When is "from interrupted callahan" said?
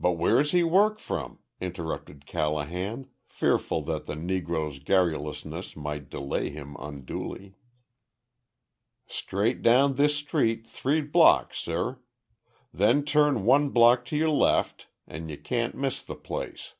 0.98-3.10